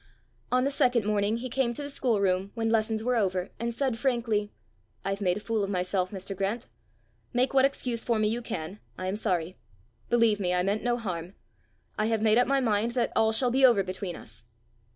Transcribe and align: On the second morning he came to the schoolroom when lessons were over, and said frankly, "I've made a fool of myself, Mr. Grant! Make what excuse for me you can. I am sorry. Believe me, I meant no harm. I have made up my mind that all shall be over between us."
On 0.51 0.63
the 0.63 0.71
second 0.71 1.05
morning 1.05 1.37
he 1.37 1.47
came 1.47 1.73
to 1.75 1.83
the 1.83 1.89
schoolroom 1.91 2.49
when 2.55 2.71
lessons 2.71 3.03
were 3.03 3.15
over, 3.17 3.51
and 3.59 3.71
said 3.71 3.99
frankly, 3.99 4.51
"I've 5.05 5.21
made 5.21 5.37
a 5.37 5.39
fool 5.39 5.63
of 5.63 5.69
myself, 5.69 6.09
Mr. 6.09 6.35
Grant! 6.35 6.65
Make 7.33 7.53
what 7.53 7.65
excuse 7.65 8.03
for 8.03 8.17
me 8.17 8.27
you 8.27 8.41
can. 8.41 8.79
I 8.97 9.05
am 9.05 9.15
sorry. 9.15 9.57
Believe 10.09 10.39
me, 10.39 10.55
I 10.55 10.63
meant 10.63 10.81
no 10.81 10.97
harm. 10.97 11.35
I 11.99 12.07
have 12.07 12.23
made 12.23 12.39
up 12.39 12.47
my 12.47 12.59
mind 12.59 12.93
that 12.93 13.11
all 13.15 13.31
shall 13.31 13.51
be 13.51 13.63
over 13.63 13.83
between 13.83 14.15
us." 14.15 14.43